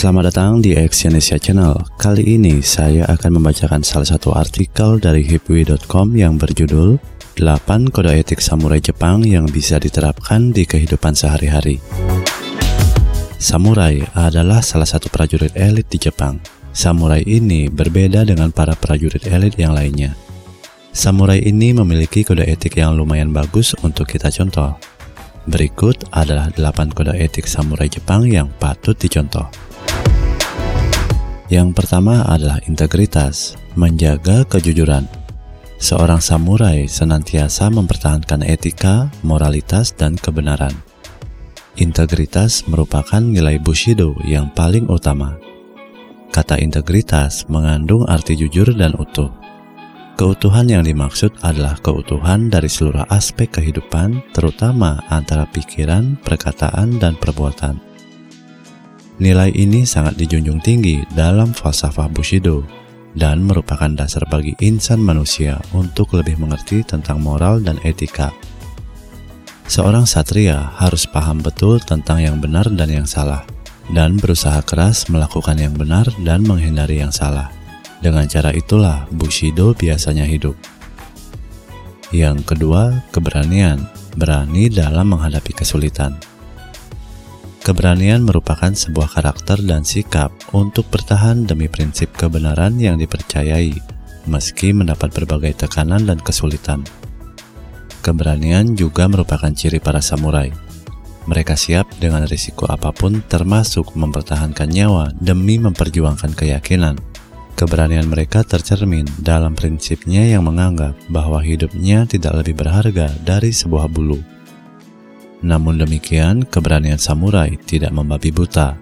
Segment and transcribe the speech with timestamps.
[0.00, 1.76] Selamat datang di Exyonesia Channel.
[2.00, 6.96] Kali ini saya akan membacakan salah satu artikel dari hipwi.com yang berjudul
[7.36, 11.84] 8 kode etik samurai Jepang yang bisa diterapkan di kehidupan sehari-hari.
[13.36, 16.40] Samurai adalah salah satu prajurit elit di Jepang.
[16.72, 20.16] Samurai ini berbeda dengan para prajurit elit yang lainnya.
[20.96, 24.80] Samurai ini memiliki kode etik yang lumayan bagus untuk kita contoh.
[25.44, 29.69] Berikut adalah 8 kode etik samurai Jepang yang patut dicontoh.
[31.50, 35.02] Yang pertama adalah integritas, menjaga kejujuran.
[35.82, 40.70] Seorang samurai senantiasa mempertahankan etika, moralitas, dan kebenaran.
[41.74, 45.34] Integritas merupakan nilai Bushido yang paling utama.
[46.30, 49.34] Kata integritas mengandung arti jujur dan utuh.
[50.14, 57.89] Keutuhan yang dimaksud adalah keutuhan dari seluruh aspek kehidupan, terutama antara pikiran, perkataan, dan perbuatan.
[59.20, 62.64] Nilai ini sangat dijunjung tinggi dalam falsafah Bushido
[63.12, 68.32] dan merupakan dasar bagi insan manusia untuk lebih mengerti tentang moral dan etika.
[69.68, 73.44] Seorang satria harus paham betul tentang yang benar dan yang salah,
[73.92, 77.52] dan berusaha keras melakukan yang benar dan menghindari yang salah.
[78.00, 80.56] Dengan cara itulah Bushido biasanya hidup.
[82.08, 83.84] Yang kedua, keberanian,
[84.16, 86.16] berani dalam menghadapi kesulitan.
[87.60, 93.76] Keberanian merupakan sebuah karakter dan sikap untuk bertahan demi prinsip kebenaran yang dipercayai,
[94.24, 96.80] meski mendapat berbagai tekanan dan kesulitan.
[98.00, 100.48] Keberanian juga merupakan ciri para samurai.
[101.28, 106.96] Mereka siap dengan risiko apa pun, termasuk mempertahankan nyawa demi memperjuangkan keyakinan.
[107.60, 114.39] Keberanian mereka tercermin dalam prinsipnya yang menganggap bahwa hidupnya tidak lebih berharga dari sebuah bulu.
[115.40, 118.76] Namun demikian, keberanian samurai tidak membabi buta,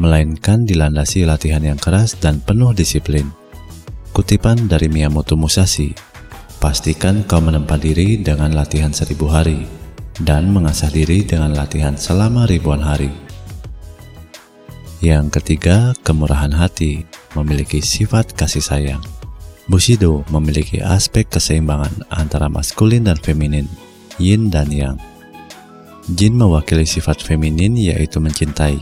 [0.00, 3.28] melainkan dilandasi latihan yang keras dan penuh disiplin.
[4.16, 5.92] Kutipan dari Miyamoto Musashi,
[6.58, 9.68] pastikan kau menempa diri dengan latihan seribu hari,
[10.24, 13.12] dan mengasah diri dengan latihan selama ribuan hari.
[14.98, 17.06] Yang ketiga, kemurahan hati
[17.38, 19.02] memiliki sifat kasih sayang.
[19.68, 23.68] Bushido memiliki aspek keseimbangan antara maskulin dan feminin,
[24.16, 24.96] yin dan yang.
[26.08, 28.80] Jin mewakili sifat feminin yaitu mencintai.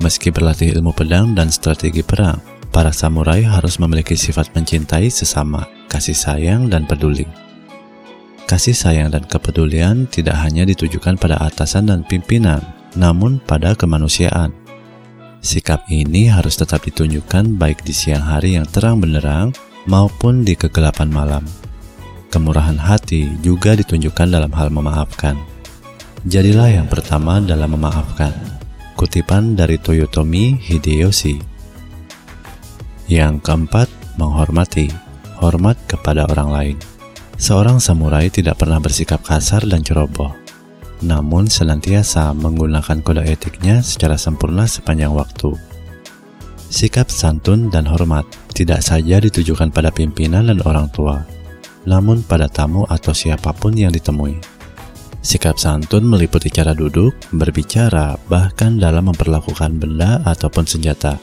[0.00, 2.40] Meski berlatih ilmu pedang dan strategi perang,
[2.72, 7.28] para samurai harus memiliki sifat mencintai sesama, kasih sayang dan peduli.
[8.48, 12.64] Kasih sayang dan kepedulian tidak hanya ditujukan pada atasan dan pimpinan,
[12.96, 14.56] namun pada kemanusiaan.
[15.44, 19.52] Sikap ini harus tetap ditunjukkan baik di siang hari yang terang benderang
[19.84, 21.44] maupun di kegelapan malam.
[22.32, 25.49] Kemurahan hati juga ditunjukkan dalam hal memaafkan.
[26.20, 28.36] Jadilah yang pertama dalam memaafkan.
[28.92, 31.40] Kutipan dari Toyotomi Hideyoshi.
[33.08, 33.88] Yang keempat,
[34.20, 34.92] menghormati.
[35.40, 36.76] Hormat kepada orang lain.
[37.40, 40.36] Seorang samurai tidak pernah bersikap kasar dan ceroboh,
[41.00, 45.56] namun senantiasa menggunakan kode etiknya secara sempurna sepanjang waktu.
[46.68, 51.24] Sikap santun dan hormat tidak saja ditujukan pada pimpinan dan orang tua,
[51.88, 54.59] namun pada tamu atau siapa pun yang ditemui.
[55.20, 61.20] Sikap santun meliputi cara duduk, berbicara, bahkan dalam memperlakukan benda ataupun senjata.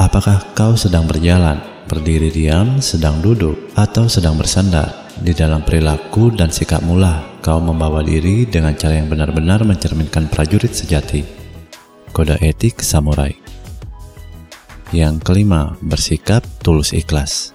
[0.00, 1.60] Apakah kau sedang berjalan,
[1.92, 5.12] berdiri diam, sedang duduk, atau sedang bersandar?
[5.20, 10.72] Di dalam perilaku dan sikap mula, kau membawa diri dengan cara yang benar-benar mencerminkan prajurit
[10.72, 11.20] sejati.
[12.16, 13.36] Kode etik samurai.
[14.88, 17.52] Yang kelima, bersikap tulus ikhlas.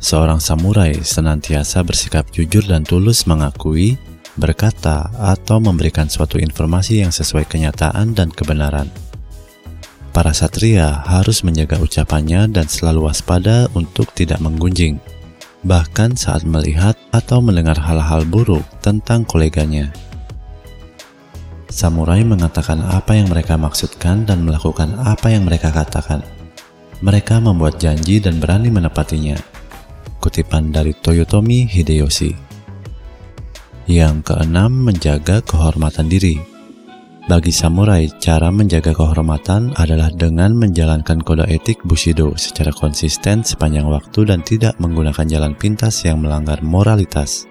[0.00, 4.00] Seorang samurai senantiasa bersikap jujur dan tulus mengakui
[4.36, 8.88] berkata, atau memberikan suatu informasi yang sesuai kenyataan dan kebenaran.
[10.12, 15.00] Para satria harus menjaga ucapannya dan selalu waspada untuk tidak menggunjing,
[15.64, 19.88] bahkan saat melihat atau mendengar hal-hal buruk tentang koleganya.
[21.72, 26.20] Samurai mengatakan apa yang mereka maksudkan dan melakukan apa yang mereka katakan.
[27.00, 29.40] Mereka membuat janji dan berani menepatinya.
[30.20, 32.51] Kutipan dari Toyotomi Hideyoshi.
[33.90, 36.38] Yang keenam, menjaga kehormatan diri.
[37.22, 44.26] Bagi samurai, cara menjaga kehormatan adalah dengan menjalankan kode etik Bushido secara konsisten sepanjang waktu
[44.26, 47.46] dan tidak menggunakan jalan pintas yang melanggar moralitas.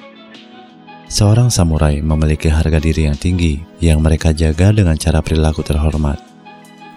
[1.12, 6.20] Seorang samurai memiliki harga diri yang tinggi yang mereka jaga dengan cara perilaku terhormat.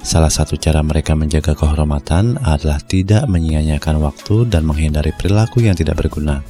[0.03, 5.99] Salah satu cara mereka menjaga kehormatan adalah tidak menyia-nyiakan waktu dan menghindari perilaku yang tidak
[5.99, 6.43] berguna.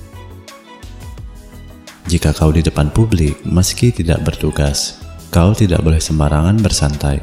[2.04, 5.00] Jika kau di depan publik, meski tidak bertugas,
[5.32, 7.16] kau tidak boleh sembarangan bersantai.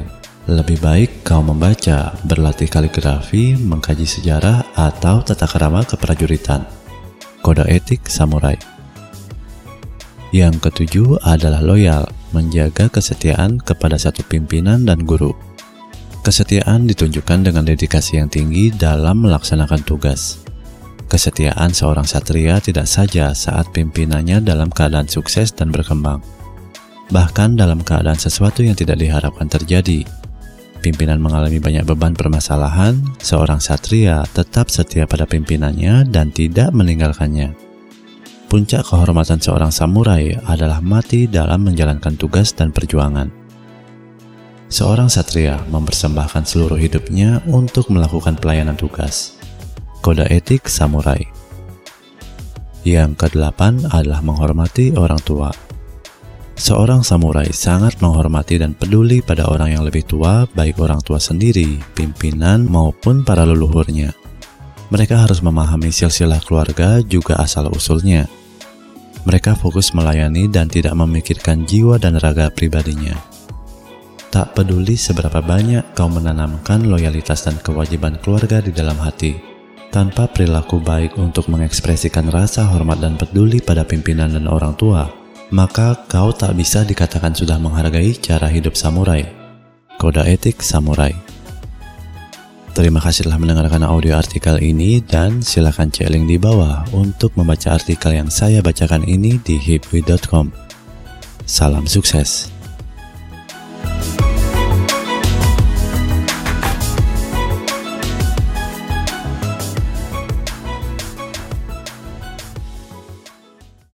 [0.50, 6.66] Lebih baik kau membaca, berlatih kaligrafi, mengkaji sejarah, atau tata kerama keprajuritan.
[7.46, 8.58] Kode etik samurai.
[10.34, 15.30] Yang ketujuh adalah loyal, menjaga kesetiaan kepada satu pimpinan dan guru.
[16.26, 20.42] Kesetiaan ditunjukkan dengan dedikasi yang tinggi dalam melaksanakan tugas.
[21.12, 26.24] Kesetiaan seorang satria tidak saja saat pimpinannya dalam keadaan sukses dan berkembang,
[27.12, 30.08] bahkan dalam keadaan sesuatu yang tidak diharapkan terjadi,
[30.80, 37.52] pimpinan mengalami banyak beban permasalahan, seorang satria tetap setia pada pimpinannya dan tidak meninggalkannya.
[38.48, 43.28] Puncak kehormatan seorang samurai adalah mati dalam menjalankan tugas dan perjuangan.
[44.72, 49.41] Seorang satria mempersembahkan seluruh hidupnya untuk melakukan pelayanan tugas.
[50.02, 51.22] Kode etik samurai.
[52.82, 55.54] Yang kedelapan adalah menghormati orang tua.
[56.58, 61.78] Seorang samurai sangat menghormati dan peduli pada orang yang lebih tua, baik orang tua sendiri,
[61.94, 64.10] pimpinan, maupun para leluhurnya.
[64.90, 68.26] Mereka harus memahami silsilah keluarga juga asal-usulnya.
[69.22, 73.14] Mereka fokus melayani dan tidak memikirkan jiwa dan raga pribadinya.
[74.34, 79.51] Tak peduli seberapa banyak kau menanamkan loyalitas dan kewajiban keluarga di dalam hati,
[79.92, 85.12] tanpa perilaku baik untuk mengekspresikan rasa hormat dan peduli pada pimpinan dan orang tua,
[85.52, 89.28] maka kau tak bisa dikatakan sudah menghargai cara hidup samurai.
[90.00, 91.12] Kode etik samurai.
[92.72, 97.76] Terima kasih telah mendengarkan audio artikel ini dan silakan cek link di bawah untuk membaca
[97.76, 100.48] artikel yang saya bacakan ini di hipwi.com.
[101.44, 102.61] Salam sukses.